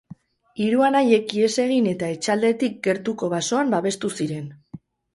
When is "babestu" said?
3.79-4.15